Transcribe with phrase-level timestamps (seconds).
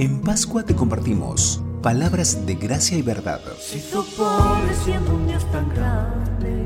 [0.00, 3.42] En Pascua te compartimos palabras de gracia y verdad.
[3.60, 6.64] Se hizo pobre siendo un Dios tan grande,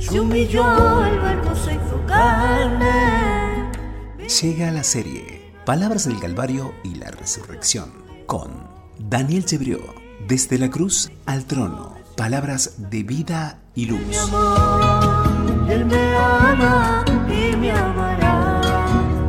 [0.00, 3.70] se humilló, el verbo se hizo carne.
[4.40, 7.92] Llega la serie Palabras del Calvario y la Resurrección
[8.26, 8.50] con
[8.98, 9.78] Daniel Chebrió.
[10.26, 14.00] Desde la cruz al trono, palabras de vida y luz.
[14.00, 18.60] Mi amor, Él me ama y me amará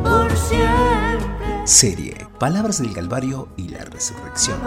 [0.02, 1.64] por siempre.
[1.64, 4.58] Serie Palabras del Calvario y la Resurrección.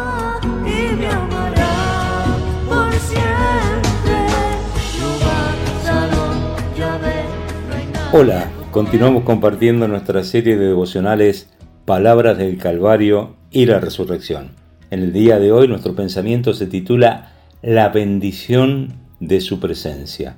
[8.11, 11.51] Hola, continuamos compartiendo nuestra serie de devocionales
[11.85, 14.53] Palabras del Calvario y la Resurrección.
[14.89, 20.37] En el día de hoy nuestro pensamiento se titula La bendición de su presencia.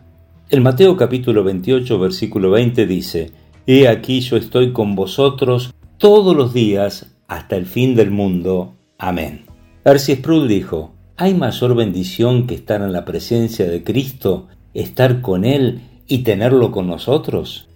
[0.49, 3.31] El Mateo capítulo 28 versículo 20 dice,
[3.65, 8.73] He aquí yo estoy con vosotros todos los días hasta el fin del mundo.
[8.97, 9.45] Amén.
[9.85, 15.45] Arcis Sproul dijo, ¿hay mayor bendición que estar en la presencia de Cristo, estar con
[15.45, 17.69] Él y tenerlo con nosotros?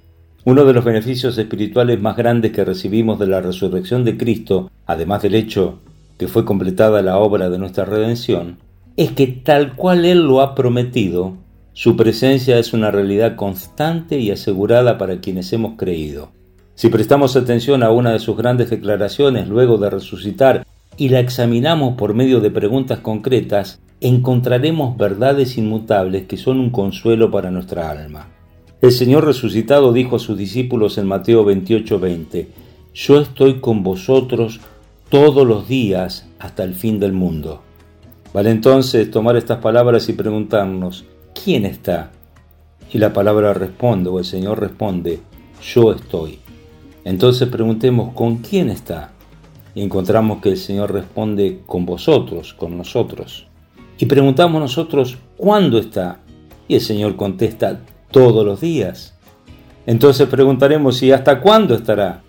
[0.43, 5.21] Uno de los beneficios espirituales más grandes que recibimos de la resurrección de Cristo, además
[5.21, 5.79] del hecho
[6.19, 8.57] que fue completada la obra de nuestra redención,
[8.97, 11.37] es que tal cual Él lo ha prometido,
[11.71, 16.34] su presencia es una realidad constante y asegurada para quienes hemos creído.
[16.75, 21.95] Si prestamos atención a una de sus grandes declaraciones luego de resucitar y la examinamos
[21.95, 28.27] por medio de preguntas concretas, encontraremos verdades inmutables que son un consuelo para nuestra alma.
[28.81, 32.47] El Señor resucitado dijo a sus discípulos en Mateo 28:20,
[32.93, 34.59] Yo estoy con vosotros
[35.09, 37.61] todos los días hasta el fin del mundo.
[38.33, 41.05] Vale entonces tomar estas palabras y preguntarnos,
[41.41, 42.11] ¿quién está?
[42.91, 45.21] Y la palabra responde, o el Señor responde,
[45.61, 46.44] yo estoy.
[47.05, 49.11] Entonces preguntemos, ¿con quién está?
[49.75, 53.47] Y encontramos que el Señor responde, con vosotros, con nosotros.
[53.99, 56.19] Y preguntamos nosotros, ¿cuándo está?
[56.67, 57.79] Y el Señor contesta,
[58.09, 59.13] todos los días.
[59.85, 62.23] Entonces preguntaremos, ¿y hasta cuándo estará?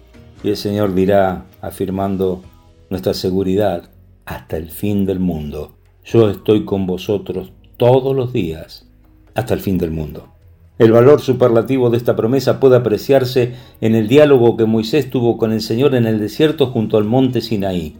[0.44, 2.42] Y el Señor dirá, afirmando
[2.90, 3.88] nuestra seguridad,
[4.26, 5.76] hasta el fin del mundo.
[6.04, 8.86] Yo estoy con vosotros todos los días,
[9.34, 10.35] hasta el fin del mundo.
[10.78, 15.52] El valor superlativo de esta promesa puede apreciarse en el diálogo que Moisés tuvo con
[15.52, 17.96] el Señor en el desierto junto al monte Sinaí.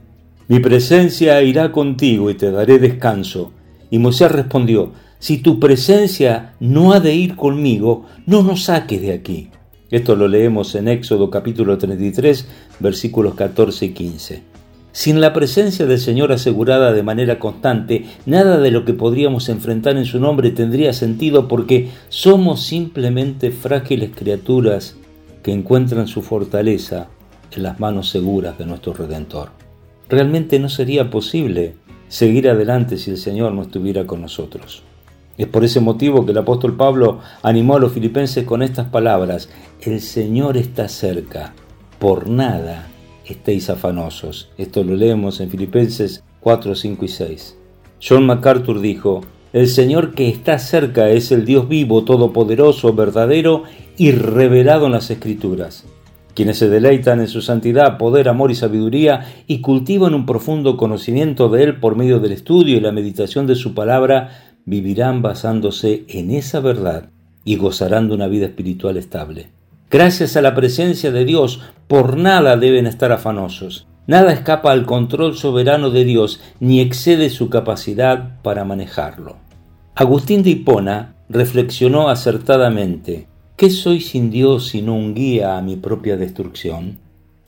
[0.48, 3.52] Mi presencia irá contigo y te daré descanso.
[3.90, 9.12] Y Moisés respondió, si tu presencia no ha de ir conmigo, no nos saques de
[9.12, 9.48] aquí.
[9.90, 12.46] Esto lo leemos en Éxodo capítulo 33,
[12.80, 14.55] versículos 14 y 15.
[14.96, 19.98] Sin la presencia del Señor asegurada de manera constante, nada de lo que podríamos enfrentar
[19.98, 24.96] en su nombre tendría sentido porque somos simplemente frágiles criaturas
[25.42, 27.08] que encuentran su fortaleza
[27.54, 29.50] en las manos seguras de nuestro Redentor.
[30.08, 31.74] Realmente no sería posible
[32.08, 34.82] seguir adelante si el Señor no estuviera con nosotros.
[35.36, 39.50] Es por ese motivo que el apóstol Pablo animó a los filipenses con estas palabras,
[39.82, 41.52] el Señor está cerca,
[41.98, 42.86] por nada
[43.26, 44.50] estéis afanosos.
[44.58, 47.56] Esto lo leemos en Filipenses 4, 5 y 6.
[48.00, 49.22] John MacArthur dijo,
[49.52, 53.62] el Señor que está cerca es el Dios vivo, todopoderoso, verdadero
[53.96, 55.86] y revelado en las Escrituras.
[56.34, 61.48] Quienes se deleitan en su santidad, poder, amor y sabiduría y cultivan un profundo conocimiento
[61.48, 66.30] de Él por medio del estudio y la meditación de su palabra, vivirán basándose en
[66.30, 67.08] esa verdad
[67.44, 69.55] y gozarán de una vida espiritual estable.
[69.90, 73.86] Gracias a la presencia de Dios, por nada deben estar afanosos.
[74.08, 79.36] Nada escapa al control soberano de Dios ni excede su capacidad para manejarlo.
[79.94, 86.16] Agustín de Hipona reflexionó acertadamente, ¿qué soy sin Dios sino un guía a mi propia
[86.16, 86.98] destrucción?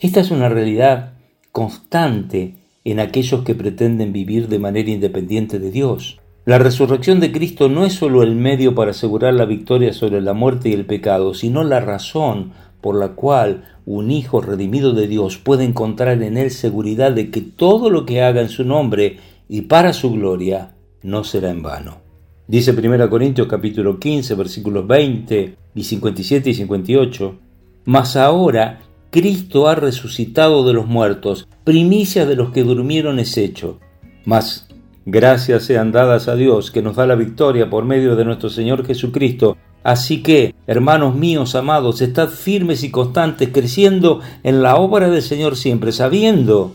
[0.01, 1.15] Esta es una realidad
[1.53, 2.55] constante
[2.85, 6.21] en aquellos que pretenden vivir de manera independiente de Dios.
[6.49, 10.33] La resurrección de Cristo no es sólo el medio para asegurar la victoria sobre la
[10.33, 15.37] muerte y el pecado, sino la razón por la cual un hijo redimido de Dios
[15.37, 19.61] puede encontrar en él seguridad de que todo lo que haga en su nombre y
[19.61, 21.99] para su gloria no será en vano.
[22.47, 27.39] Dice 1 Corintios capítulo 15 versículos 20 y 57 y 58,
[27.85, 28.81] Mas ahora
[29.11, 33.81] Cristo ha resucitado de los muertos, primicia de los que durmieron es hecho.
[34.25, 34.67] Mas
[35.11, 38.85] Gracias sean dadas a Dios que nos da la victoria por medio de nuestro Señor
[38.85, 39.57] Jesucristo.
[39.83, 45.57] Así que, hermanos míos amados, estad firmes y constantes, creciendo en la obra del Señor
[45.57, 46.75] siempre, sabiendo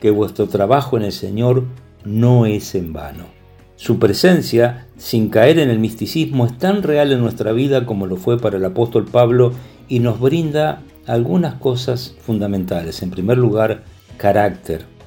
[0.00, 1.66] que vuestro trabajo en el Señor
[2.04, 3.26] no es en vano.
[3.76, 8.16] Su presencia, sin caer en el misticismo, es tan real en nuestra vida como lo
[8.16, 9.52] fue para el apóstol Pablo
[9.88, 13.04] y nos brinda algunas cosas fundamentales.
[13.04, 13.84] En primer lugar,
[14.16, 14.97] carácter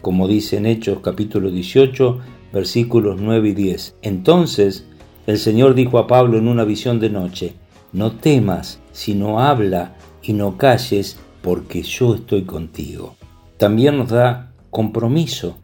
[0.00, 2.18] como dice en Hechos capítulo 18,
[2.52, 3.96] versículos 9 y 10.
[4.02, 4.86] Entonces
[5.26, 7.54] el Señor dijo a Pablo en una visión de noche,
[7.92, 13.16] no temas, sino habla y no calles, porque yo estoy contigo.
[13.56, 15.56] También nos da compromiso.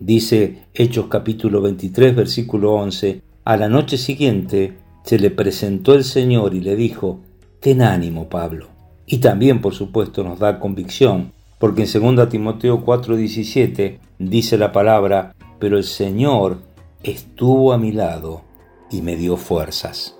[0.00, 6.54] Dice Hechos capítulo 23, versículo 11, a la noche siguiente se le presentó el Señor
[6.54, 7.20] y le dijo,
[7.60, 8.68] ten ánimo, Pablo.
[9.06, 11.33] Y también, por supuesto, nos da convicción,
[11.64, 16.58] porque en 2 Timoteo 4:17 dice la palabra, pero el Señor
[17.02, 18.42] estuvo a mi lado
[18.90, 20.14] y me dio fuerzas.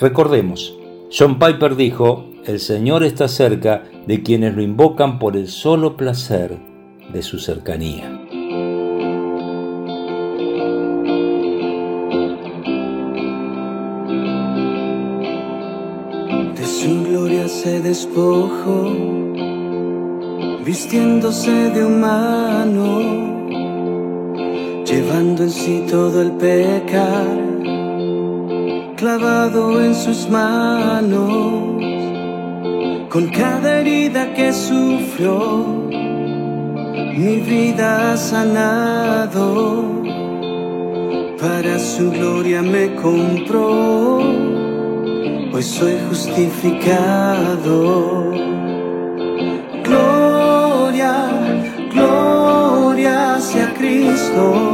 [0.00, 0.76] Recordemos,
[1.16, 6.58] John Piper dijo, el Señor está cerca de quienes lo invocan por el solo placer
[7.12, 8.10] de su cercanía.
[16.56, 19.29] De su gloria se despojó,
[20.70, 22.86] vistiéndose de humano,
[24.84, 27.50] llevando en sí todo el pecado
[28.96, 31.82] clavado en sus manos,
[33.08, 35.66] con cada herida que sufrió,
[37.18, 39.48] mi vida ha sanado,
[41.40, 44.20] para su gloria me compró,
[45.50, 48.30] pues soy justificado.
[53.80, 54.69] Cristo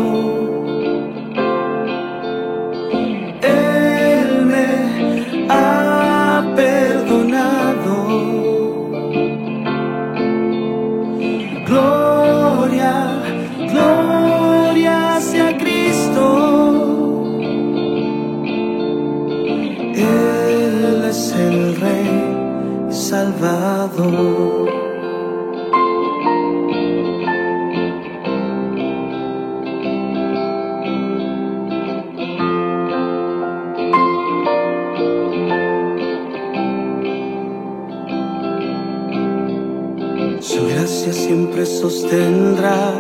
[41.13, 42.93] siempre sostendrá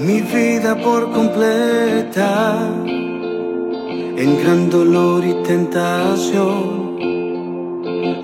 [0.00, 2.68] mi vida por completa
[4.16, 6.84] en gran dolor y tentación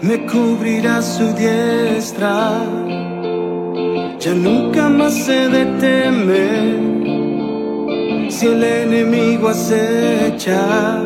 [0.03, 2.63] me cubrirá su diestra.
[4.19, 7.01] Ya nunca más se deteme
[8.31, 11.03] si el enemigo acecha,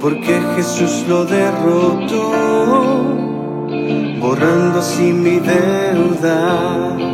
[0.00, 2.32] porque Jesús lo derrotó,
[4.22, 7.11] borrando así mi deuda.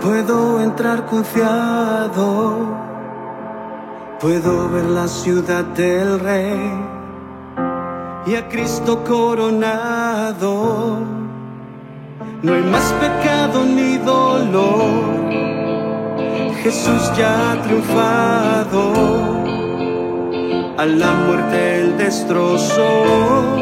[0.00, 2.58] Puedo entrar confiado,
[4.20, 6.70] puedo ver la ciudad del rey
[8.26, 10.98] y a Cristo coronado.
[12.42, 15.30] No hay más pecado ni dolor,
[16.62, 18.92] Jesús ya ha triunfado,
[20.78, 23.56] a la muerte el destrozó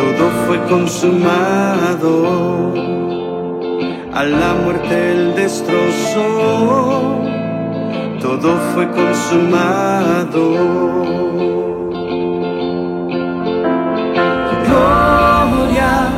[0.00, 2.72] todo fue consumado.
[4.20, 7.22] A la muerte el destrozó,
[8.20, 10.44] todo fue consumado.
[14.66, 16.12] Gloria,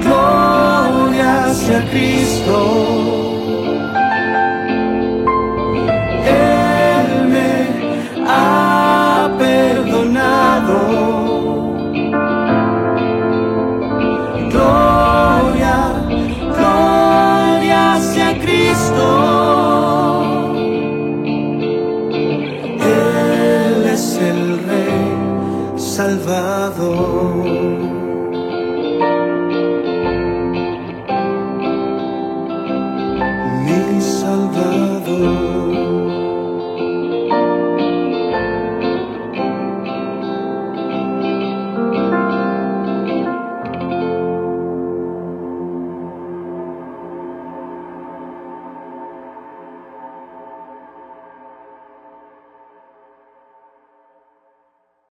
[0.00, 3.11] gloria sea Cristo.